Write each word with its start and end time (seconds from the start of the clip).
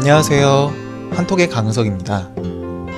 안녕하세요. 0.00 1.10
한톡의 1.12 1.48
강석입니다. 1.48 2.28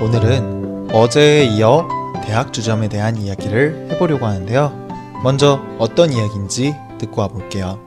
오늘은 0.03 0.91
어제에 0.95 1.45
이어 1.47 1.89
대학 2.27 2.53
주점에 2.53 2.91
대한 2.91 3.17
이야기를 3.17 3.89
해보려고 3.91 4.27
하는데요. 4.27 5.19
먼저 5.25 5.65
어떤 5.79 6.13
이야기인지 6.13 6.77
듣고 6.99 7.23
와볼게요. 7.23 7.81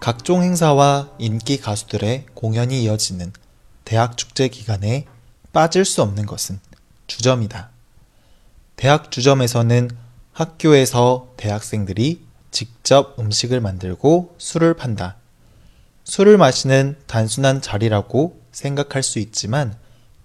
각종 0.00 0.42
행사와 0.42 1.10
인기 1.18 1.60
가수들의 1.60 2.24
공연이 2.32 2.82
이어지는 2.84 3.30
대학 3.84 4.16
축제 4.16 4.48
기간에 4.48 5.04
빠질 5.52 5.84
수 5.84 6.00
없는 6.00 6.24
것은 6.24 6.60
주점이다. 7.08 7.68
대학 8.76 9.10
주점에서는 9.10 9.90
학교에서 10.32 11.28
대학생들이 11.36 12.22
직접 12.50 13.18
음식을 13.18 13.60
만들고 13.60 14.34
술을 14.38 14.72
판다. 14.72 15.17
술을 16.08 16.38
마시는 16.38 16.96
단순한 17.06 17.60
자리라고 17.60 18.40
생각할 18.50 19.02
수 19.02 19.18
있지만 19.18 19.76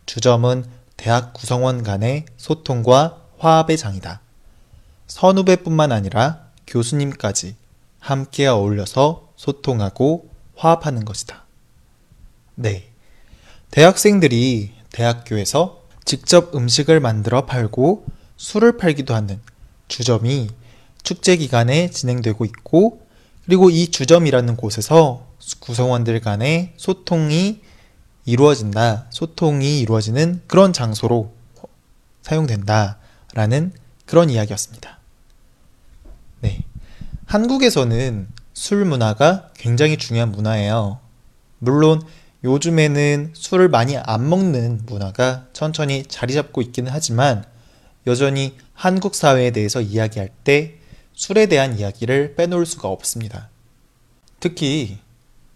주점은 0.06 0.64
대학 0.96 1.34
구성원 1.34 1.84
간의 1.84 2.23
소통과 2.38 3.22
화합의 3.38 3.78
장이다. 3.78 4.22
선후배뿐만 5.08 5.92
아니라 5.92 6.48
교수님까지 6.68 7.58
함께 8.00 8.48
어울려서 8.48 9.34
소통하고 9.36 10.30
화합하는 10.56 11.04
것이다. 11.04 11.44
네. 12.56 12.89
대학생들이 13.70 14.72
대학교에서 14.94 15.81
직접 16.06 16.56
음식을 16.56 17.02
만들어 17.02 17.45
팔고 17.45 18.06
술을 18.38 18.78
팔기도 18.78 19.14
하는 19.14 19.42
주점이 19.89 20.50
축제 21.04 21.36
기간에 21.36 21.89
진행되고 21.89 22.45
있고, 22.45 23.03
그리고 23.45 23.69
이 23.69 23.88
주점이라는 23.91 24.55
곳에서 24.55 25.27
구성원들 25.59 26.22
간의 26.22 26.73
소통이 26.77 27.61
이루어진다, 28.25 29.08
소통이 29.09 29.80
이루어지는 29.81 30.41
그런 30.47 30.72
장소로 30.72 31.33
사용된다라는 32.21 33.73
그런 34.05 34.30
이야기였습니다. 34.30 34.99
네. 36.39 36.64
한국에서는 37.25 38.27
술 38.53 38.86
문화가 38.86 39.49
굉장히 39.55 39.97
중요한 39.97 40.31
문화예요. 40.31 40.99
물론 41.59 42.02
요즘에는 42.44 43.31
술을 43.33 43.69
많이 43.69 43.97
안 43.97 44.30
먹는 44.30 44.81
문화가 44.86 45.47
천천히 45.53 46.03
자리 46.08 46.33
잡고 46.33 46.61
있기는 46.61 46.91
하지만 46.91 47.45
여전히 48.05 48.55
한국 48.73 49.16
사회에 49.16 49.52
대해서 49.52 49.81
이야기할 49.81 50.30
때 50.44 50.80
술에 51.14 51.45
대한 51.45 51.78
이야기를 51.78 52.36
빼놓을 52.36 52.66
수가 52.66 52.88
없습니다. 52.88 53.50
특히 54.39 55.00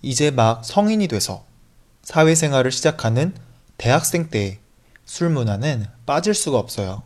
이제 0.01 0.31
막 0.31 0.63
성인이 0.63 1.07
돼서 1.07 1.45
사회생활을 2.03 2.71
시작하는 2.71 3.33
대학생 3.77 4.29
때의 4.29 4.59
술 5.05 5.29
문화는 5.29 5.85
빠질 6.05 6.33
수가 6.33 6.57
없어요. 6.57 7.03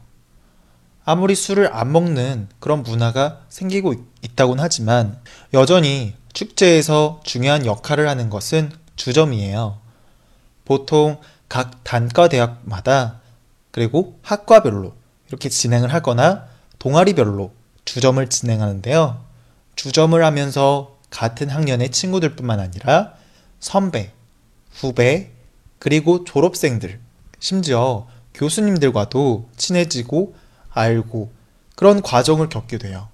아무리 1.03 1.33
술을 1.35 1.73
안 1.73 1.91
먹는 1.91 2.49
그런 2.59 2.83
문화가 2.83 3.41
생기고 3.49 3.95
있다곤 4.21 4.59
하지만 4.59 5.19
여전히 5.53 6.13
축제에서 6.33 7.21
중요한 7.23 7.65
역할을 7.65 8.07
하는 8.07 8.29
것은 8.29 8.71
주점이에요. 8.95 9.79
보통 10.65 11.19
각 11.49 11.83
단과 11.83 12.29
대학마다 12.29 13.19
그리고 13.71 14.19
학과별로 14.21 14.93
이렇게 15.27 15.49
진행을 15.49 15.93
하거나 15.93 16.45
동아리별로 16.79 17.51
주점을 17.91 18.25
진행하는데요. 18.29 19.21
주점을 19.75 20.23
하면서 20.23 20.95
같은 21.09 21.49
학년의 21.49 21.89
친구들뿐만 21.89 22.61
아니라 22.61 23.15
선배, 23.59 24.13
후배, 24.71 25.31
그리고 25.77 26.23
졸업생들, 26.23 27.01
심지어 27.41 28.07
교수님들과도 28.33 29.49
친해지고 29.57 30.35
알고 30.69 31.33
그런 31.75 32.01
과정을 32.01 32.47
겪게 32.47 32.77
돼요. 32.77 33.09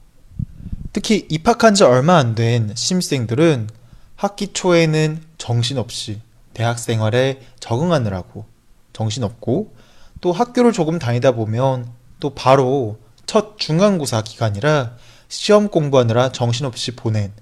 특히 0.94 1.26
입학한 1.28 1.74
지 1.74 1.84
얼마 1.84 2.18
안 2.18 2.36
된 2.36 2.72
신입생들은 2.76 3.72
학기 4.16 4.54
초에는 4.54 5.24
정신없이 5.40 6.22
대학 6.54 6.78
생활에 6.78 7.42
적응하느라고 7.60 8.46
정신없고 8.94 9.74
또 10.22 10.32
학교를 10.32 10.72
조금 10.72 11.00
다니다 11.00 11.32
보면 11.32 11.90
또 12.20 12.36
바로 12.36 13.00
첫 13.28 13.60
중간고사 13.60 14.24
기간이라 14.24 14.96
시험 15.28 15.68
공부하느라 15.68 16.32
정신없이 16.32 16.96
보낸 16.96 17.34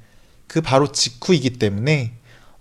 그 0.48 0.60
바로 0.62 0.92
직후이기 0.92 1.60
때문에 1.60 2.14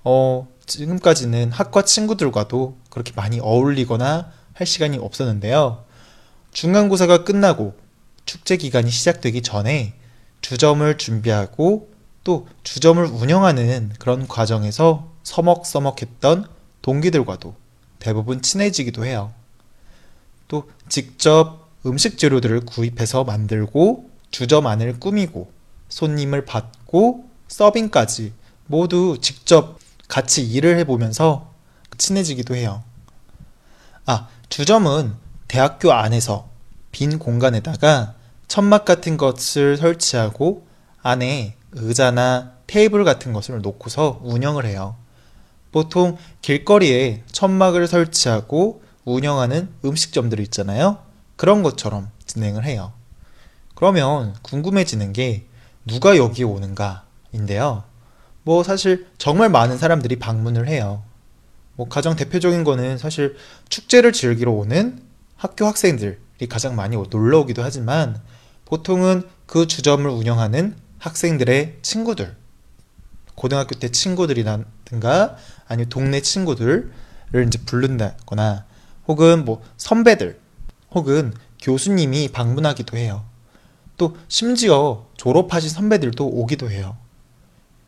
어 0.05 0.47
지금까지는 0.67 1.51
학과 1.51 1.83
친구들과도 1.83 2.79
그렇게 2.91 3.13
많이 3.17 3.41
어울리거나 3.41 4.31
할 4.53 4.67
시간이 4.67 4.99
없었는데요. 4.99 5.85
중간고사가 6.53 7.25
끝나고 7.25 7.75
축제 8.27 8.57
기간이 8.57 8.91
시작되기 8.91 9.43
전에 9.43 9.95
주점을 10.43 10.97
준비하고 10.99 11.91
또 12.25 12.47
주점을 12.63 13.05
운영하는 13.05 13.93
그런 13.99 14.29
과정에서 14.29 15.11
서먹서먹했던 15.23 16.47
동기들과도 16.83 17.55
대부분 17.99 18.43
친해지기도 18.43 19.07
해요. 19.07 19.33
또 20.47 20.71
직접 20.89 21.64
음식 21.87 22.19
재료들을 22.19 22.61
구입해서 22.61 23.25
만들고 23.25 24.11
주점 24.31 24.67
안을 24.67 24.99
꾸미고 25.01 25.51
손님을 25.89 26.45
받고 26.45 27.29
서빙까지 27.49 28.33
모두 28.67 29.19
직접 29.21 29.79
같이 30.09 30.43
일을 30.43 30.79
해보면서 30.79 31.51
친해지기도 31.99 32.57
해요. 32.57 32.83
아, 34.07 34.29
주점은 34.49 35.15
대학교 35.49 35.93
안에서 35.93 36.49
빈 36.91 37.19
공간에다가 37.19 38.15
천막 38.49 38.85
같은 38.85 39.17
것을 39.17 39.77
설치하고 39.77 40.67
안에 41.03 41.57
의자나 41.73 42.53
테이블 42.67 43.05
같은 43.05 43.33
것을 43.33 43.61
놓고서 43.61 44.21
운영을 44.23 44.65
해요. 44.65 44.97
보통 45.73 46.17
길거리에 46.41 47.25
천막을 47.31 47.89
설치하고 47.89 48.83
운영하는 49.05 49.69
음식점들이 49.85 50.43
있잖아요. 50.45 50.99
그런 51.37 51.63
것처럼 51.63 52.11
진행을 52.27 52.65
해요. 52.65 52.93
그러면 53.75 54.35
궁금해지는 54.43 55.13
게 55.13 55.47
누가 55.87 56.17
여기에 56.17 56.45
오는가인데요. 56.45 57.85
뭐 58.43 58.63
사실 58.63 59.07
정말 59.19 59.49
많은 59.49 59.79
사람들이 59.79 60.19
방문을 60.19 60.69
해요. 60.69 61.03
뭐 61.77 61.89
가장 61.89 62.15
대표적인 62.15 62.63
거는 62.63 62.99
사실 62.99 63.37
축제를 63.69 64.13
즐기러 64.13 64.53
오는 64.53 65.03
학교 65.37 65.67
학생들이 65.67 66.47
가장 66.49 66.77
많이 66.77 66.97
놀러 66.97 67.41
오기도 67.41 67.63
하지만 67.63 68.21
보통은 68.65 69.29
그 69.47 69.67
주점을 69.67 70.09
운영하는 70.09 70.77
학생들의 70.99 71.79
친구들, 71.83 72.37
고등학교 73.35 73.79
때 73.79 73.91
친구들이라든가 73.91 75.37
아니면 75.67 75.89
동네 75.89 76.21
친구들을 76.21 76.93
이제 77.47 77.59
부른다거나 77.67 78.65
혹은 79.07 79.45
뭐 79.45 79.63
선배들 79.77 80.41
혹은 80.93 81.33
교수님이 81.61 82.29
방문하기도 82.29 82.97
해요. 82.97 83.25
또 83.97 84.17
심지어 84.29 85.07
졸업하신 85.17 85.71
선배들도 85.71 86.27
오기도 86.27 86.71
해요. 86.71 86.97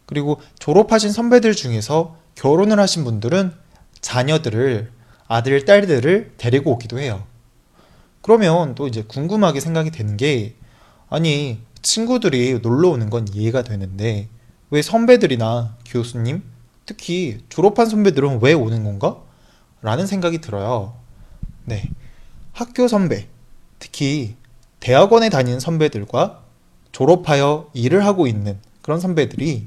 그리고 0.06 0.40
졸업하신 0.58 1.10
선배들 1.10 1.54
중에서 1.54 2.16
결혼을 2.34 2.78
하신 2.78 3.04
분들은 3.04 3.52
자녀들을 4.00 4.93
아들, 5.28 5.64
딸들을 5.64 6.34
데리고 6.37 6.72
오기도 6.72 6.98
해요. 7.00 7.25
그러면 8.22 8.75
또 8.75 8.87
이제 8.87 9.02
궁금하게 9.02 9.60
생각이 9.60 9.90
되는 9.90 10.16
게 10.16 10.56
아니 11.08 11.60
친구들이 11.82 12.60
놀러 12.60 12.90
오는 12.90 13.10
건 13.10 13.26
이해가 13.32 13.62
되는데 13.62 14.28
왜 14.70 14.82
선배들이나 14.82 15.76
교수님 15.87 16.42
특히 16.87 17.40
졸업한 17.49 17.87
선배들은 17.87 18.40
왜 18.42 18.52
오는 18.52 18.84
건가? 18.84 19.22
라는 19.82 20.06
생각이 20.06 20.40
들어요. 20.40 20.94
네. 21.64 21.90
학교 22.56 22.88
선배, 22.88 23.28
특히 23.78 24.34
대학원에 24.80 25.28
다니는 25.28 25.60
선배들과 25.60 26.40
졸업하여 26.90 27.68
일을 27.74 28.06
하고 28.06 28.26
있는 28.26 28.58
그런 28.80 28.98
선배들이 28.98 29.66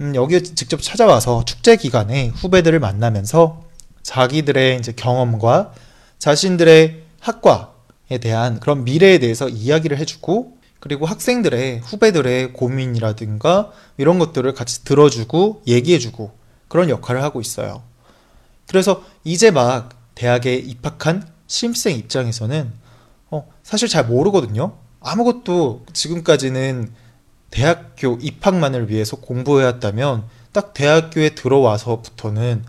음, 0.00 0.14
여기에 0.14 0.42
직접 0.42 0.80
찾아와서 0.80 1.44
축제 1.44 1.76
기간에 1.76 2.28
후배들을 2.28 2.80
만나면서 2.80 3.64
자기들의 4.02 4.78
이제 4.78 4.92
경험과 4.92 5.74
자신들의 6.18 7.02
학과에 7.20 8.16
대한 8.18 8.60
그런 8.60 8.84
미래에 8.84 9.18
대해서 9.18 9.50
이야기를 9.50 9.98
해주고 9.98 10.56
그리고 10.80 11.04
학생들의 11.04 11.80
후배들의 11.80 12.54
고민이라든가 12.54 13.72
이런 13.98 14.18
것들을 14.18 14.54
같이 14.54 14.84
들어주고 14.84 15.64
얘기해주고 15.66 16.32
그런 16.68 16.88
역할을 16.88 17.22
하고 17.22 17.42
있어요. 17.42 17.82
그래서 18.66 19.04
이제 19.22 19.50
막 19.50 19.90
대학에 20.14 20.54
입학한 20.54 21.35
신입생 21.46 21.96
입장에서는 21.96 22.72
어, 23.30 23.48
사실 23.62 23.88
잘 23.88 24.06
모르거든요. 24.06 24.74
아무것도 25.00 25.84
지금까지는 25.92 26.92
대학교 27.50 28.18
입학만을 28.20 28.90
위해서 28.90 29.16
공부해왔다면 29.16 30.24
딱 30.52 30.74
대학교에 30.74 31.30
들어와서부터는 31.30 32.64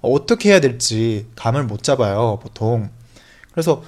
어떻게 0.00 0.50
해야 0.50 0.60
될지 0.60 1.26
감을 1.36 1.64
못 1.64 1.82
잡아요, 1.82 2.38
보통. 2.42 2.90
그래서 3.52 3.82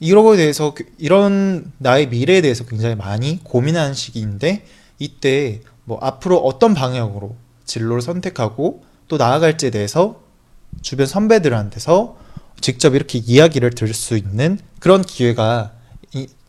이런 0.00 0.24
거에 0.24 0.36
대해서 0.36 0.74
이런 0.98 1.72
나의 1.78 2.08
미래에 2.08 2.40
대해서 2.40 2.64
굉장히 2.64 2.94
많이 2.94 3.42
고민하는 3.44 3.94
시기인데 3.94 4.64
이때 4.98 5.60
뭐 5.84 5.98
앞으로 6.00 6.38
어떤 6.38 6.74
방향으로 6.74 7.36
진로를 7.64 8.02
선택하고 8.02 8.82
또 9.08 9.16
나아갈지에 9.16 9.70
대해서 9.70 10.20
주변 10.80 11.06
선배들한테서 11.06 12.16
직접 12.62 12.94
이렇게 12.94 13.18
이야기를 13.18 13.70
들을 13.70 13.92
수 13.92 14.16
있는 14.16 14.58
그런 14.80 15.02
기회가 15.02 15.72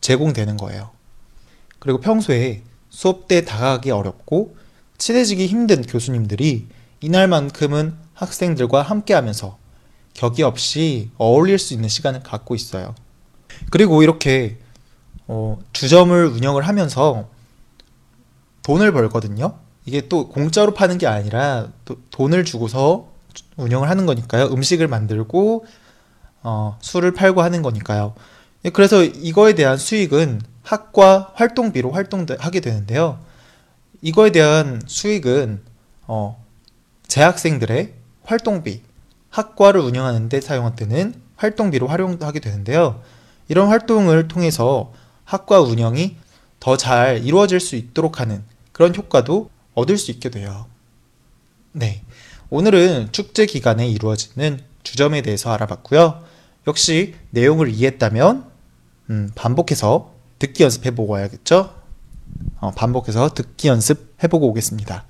제공되는 0.00 0.56
거예요. 0.56 0.90
그리고 1.78 2.00
평소에 2.00 2.62
수업 2.88 3.28
때 3.28 3.44
다가가기 3.44 3.90
어렵고 3.90 4.56
친해지기 4.96 5.46
힘든 5.46 5.82
교수님들이 5.82 6.68
이날만큼은 7.00 7.94
학생들과 8.14 8.82
함께 8.82 9.12
하면서 9.12 9.58
격이 10.14 10.42
없이 10.44 11.10
어울릴 11.18 11.58
수 11.58 11.74
있는 11.74 11.88
시간을 11.88 12.22
갖고 12.22 12.54
있어요. 12.54 12.94
그리고 13.70 14.02
이렇게 14.02 14.58
어, 15.26 15.58
주점을 15.72 16.26
운영을 16.26 16.66
하면서 16.66 17.28
돈을 18.62 18.92
벌거든요. 18.92 19.58
이게 19.84 20.08
또 20.08 20.28
공짜로 20.28 20.72
파는 20.72 20.98
게 20.98 21.06
아니라 21.06 21.68
또 21.84 21.96
돈을 22.10 22.44
주고서 22.44 23.12
운영을 23.56 23.90
하는 23.90 24.06
거니까요. 24.06 24.46
음식을 24.46 24.88
만들고 24.88 25.66
어, 26.44 26.78
술을 26.80 27.12
팔고 27.14 27.42
하는 27.42 27.62
거니까요. 27.62 28.14
예, 28.64 28.70
그래서 28.70 29.02
이거에 29.02 29.54
대한 29.54 29.76
수익은 29.76 30.40
학과 30.62 31.32
활동비로 31.34 31.90
활동하게 31.90 32.60
되는데요. 32.60 33.18
이거에 34.02 34.30
대한 34.30 34.82
수익은 34.86 35.62
어, 36.06 36.42
재학생들의 37.08 37.94
활동비, 38.24 38.82
학과를 39.30 39.80
운영하는 39.80 40.28
데 40.28 40.40
사용되는 40.40 41.14
활동비로 41.36 41.88
활용하게 41.88 42.40
되는데요. 42.40 43.02
이런 43.48 43.68
활동을 43.68 44.28
통해서 44.28 44.92
학과 45.24 45.60
운영이 45.60 46.16
더 46.60 46.76
잘 46.76 47.22
이루어질 47.24 47.60
수 47.60 47.76
있도록 47.76 48.20
하는 48.20 48.42
그런 48.72 48.94
효과도 48.94 49.50
얻을 49.74 49.98
수 49.98 50.10
있게 50.10 50.30
돼요. 50.30 50.66
네. 51.72 52.02
오늘은 52.50 53.08
축제 53.12 53.44
기간에 53.46 53.86
이루어지는 53.88 54.60
주점에 54.82 55.22
대해서 55.22 55.52
알아봤고요. 55.52 56.22
역시 56.66 57.14
내용을 57.30 57.68
이해했다면 57.68 58.50
음, 59.10 59.30
반복해서 59.34 60.14
듣기 60.38 60.62
연습해보고 60.62 61.12
와야겠죠? 61.12 61.74
어, 62.60 62.70
반복해서 62.72 63.34
듣기 63.34 63.68
연습해보고 63.68 64.48
오겠습니다. 64.48 65.04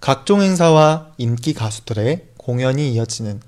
각종 0.00 0.40
행사와 0.42 1.12
인기 1.18 1.52
가수들의 1.52 2.28
공연이 2.36 2.92
이어지는 2.92 3.40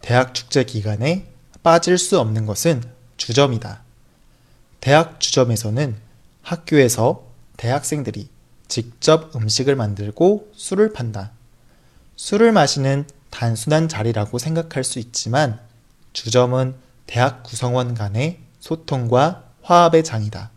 대학 0.00 0.34
축제 0.34 0.64
기간에 0.64 1.26
빠질 1.62 1.98
수 1.98 2.18
없는 2.18 2.46
것은 2.46 2.82
주점이다. 3.18 3.82
대학 4.80 5.20
주점에서는 5.20 5.96
학교에서 6.42 7.26
대학생들이 7.58 8.30
직접 8.66 9.36
음식을 9.36 9.76
만들고 9.76 10.50
술을 10.54 10.92
판다. 10.94 11.32
술을 12.16 12.52
마시는 12.52 13.04
단순한 13.30 13.88
자리라고 13.88 14.38
생각할 14.38 14.84
수 14.84 14.98
있지만 14.98 15.60
주점은 16.12 16.74
대학 17.06 17.42
구성원 17.42 17.94
간의 17.94 18.40
소통과 18.58 19.44
화합의 19.62 20.04
장이다. 20.04 20.50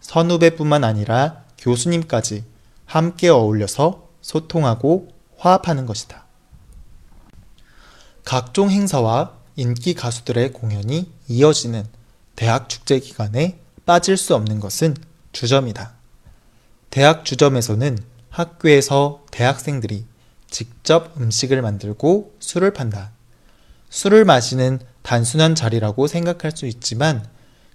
선후배뿐만 0.00 0.84
아니라 0.84 1.44
교수님까지 1.58 2.44
함께 2.84 3.28
어울려서 3.28 4.08
소통하고 4.20 5.08
화합하는 5.38 5.86
것이다. 5.86 6.24
각종 8.24 8.70
행사와 8.70 9.34
인기 9.56 9.94
가수들의 9.94 10.52
공연이 10.52 11.10
이어지는 11.28 11.86
대학 12.36 12.68
축제 12.68 12.98
기간에 12.98 13.60
빠질 13.86 14.16
수 14.16 14.34
없는 14.34 14.60
것은 14.60 14.96
주점이다. 15.32 15.94
대학 16.90 17.24
주점에서는 17.24 17.98
학교에서 18.30 19.24
대학생들이 19.30 20.06
직접 20.54 21.20
음식을 21.20 21.62
만들고 21.62 22.36
술을 22.38 22.72
판다. 22.72 23.10
술을 23.90 24.24
마시는 24.24 24.78
단순한 25.02 25.56
자리라고 25.56 26.06
생각할 26.06 26.52
수 26.52 26.66
있지만 26.66 27.26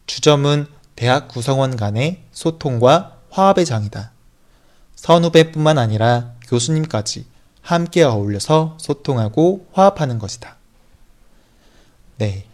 주점은 0.05 0.65
대학 0.95 1.27
구성원 1.27 1.75
간의 1.75 2.23
소통과 2.31 3.17
화합의 3.31 3.65
장이다. 3.65 4.13
선후배뿐만 4.95 5.77
아니라 5.77 6.35
교수님까지 6.47 7.25
함께 7.61 8.03
어울려서 8.03 8.77
소통하고 8.79 9.67
화합하는 9.73 10.17
것이다. 10.17 10.55
네. 12.17 12.45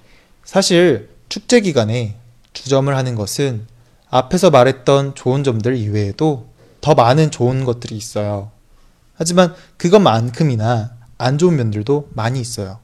사실 0.43 1.11
축제 1.29 1.59
기간에 1.59 2.17
주점을 2.53 2.95
하는 2.97 3.13
것은 3.13 3.67
앞에서 4.09 4.49
말했던 4.49 5.13
좋은 5.13 5.43
점들 5.43 5.77
이외에도 5.77 6.49
더 6.81 6.95
많은 6.95 7.29
좋은 7.29 7.63
것들이 7.63 7.95
있어요. 7.95 8.54
하지만 9.15 9.53
그것만큼이나 9.77 10.91
안 11.17 11.37
좋은 11.37 11.55
면들도 11.55 12.09
많이 12.13 12.39
있어요. 12.39 12.79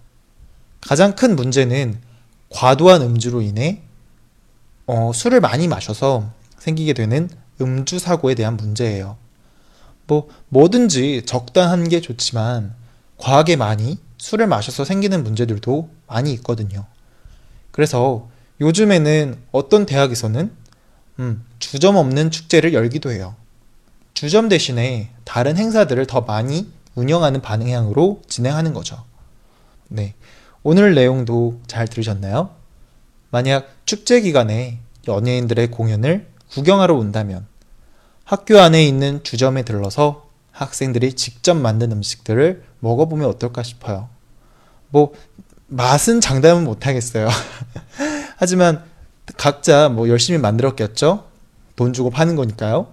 가장 0.82 1.16
큰 1.16 1.36
문제는 1.36 2.00
과도한 2.50 3.02
음주로 3.02 3.42
인해 3.42 3.82
어, 4.88 5.12
술을 5.14 5.40
많이 5.40 5.68
마셔서 5.68 6.32
생기게 6.58 6.94
되는 6.94 7.30
음주 7.62 8.00
사고에 8.00 8.36
대한 8.36 8.58
문제예요. 8.58 9.18
뭐 10.08 10.28
뭐든지 10.50 11.24
적당한 11.26 11.88
게 11.88 12.02
좋지만 12.02 12.74
과하게 13.18 13.56
많이 13.56 14.00
술을 14.18 14.48
마셔서 14.48 14.84
생기는 14.84 15.24
문제들도 15.24 15.90
많이 16.08 16.34
있거든요. 16.34 16.86
그래서 17.72 18.30
요즘에는 18.60 19.38
어떤 19.52 19.86
대학에서는 19.86 20.52
음, 21.20 21.46
주점 21.60 21.96
없는 21.96 22.32
축제를 22.32 22.74
열기도 22.74 23.12
해요. 23.12 23.36
주점 24.22 24.50
대신에 24.50 25.10
다른 25.24 25.58
행사들을 25.58 26.06
더 26.06 26.22
많이 26.22 26.72
운영하는 26.94 27.42
방향으로 27.42 28.22
진행하는 28.28 28.72
거죠. 28.72 29.04
네. 29.88 30.14
오늘 30.62 30.94
내용도 30.94 31.60
잘 31.66 31.88
들으셨나요? 31.88 32.52
만약 33.32 33.68
축제 33.86 34.22
기간에 34.22 34.78
연예인들의 35.08 35.72
공연을 35.72 36.28
구경하러 36.52 36.94
온다면 36.94 37.48
학교 38.24 38.60
안에 38.60 38.86
있는 38.86 39.24
주점에 39.24 39.64
들러서 39.64 40.28
학생들이 40.52 41.14
직접 41.14 41.56
만든 41.56 41.92
음식들을 41.92 42.64
먹어보면 42.78 43.28
어떨까 43.28 43.64
싶어요. 43.64 44.08
뭐, 44.90 45.16
맛은 45.66 46.22
장담은 46.22 46.64
못하겠어요. 46.64 47.28
하지만 48.38 48.84
각자 49.38 49.90
뭐 49.90 50.08
열심히 50.10 50.38
만들었겠죠? 50.38 51.26
돈 51.76 51.92
주고 51.92 52.12
파는 52.12 52.36
거니까요. 52.36 52.86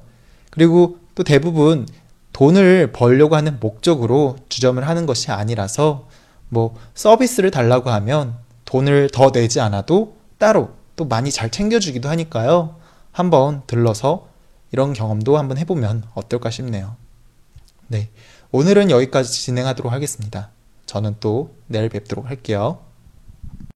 그리고 0.49 0.97
또 1.19 1.25
대부분 1.25 1.85
돈을 2.33 2.93
벌려고 2.93 3.35
하는 3.35 3.59
목적으로 3.59 4.37
주점을 4.49 4.87
하는 4.87 5.05
것이 5.05 5.33
아니라서 5.33 6.07
뭐 6.49 6.77
서비스를 6.95 7.51
달라고 7.51 7.91
하면 7.91 8.37
돈을 8.67 9.11
더 9.13 9.33
내지 9.33 9.59
않아도 9.59 10.17
따로 10.39 10.71
또 10.95 11.07
많이 11.07 11.33
잘 11.33 11.51
챙겨주기도 11.51 12.09
하니까요. 12.09 12.77
한번 13.11 13.63
들러서 13.67 14.29
이런 14.71 14.93
경험도 14.93 15.37
한번 15.37 15.59
해보면 15.59 16.05
어떨까 16.15 16.51
싶네요. 16.51 16.95
네. 17.89 18.11
오늘은 18.53 18.93
여기까지 18.93 19.33
진행하도록 19.33 19.93
하겠습니다. 19.93 20.51
저는 20.87 21.17
또 21.19 21.53
내일 21.67 21.89
뵙도록 21.89 22.31
할게요. 22.31 22.79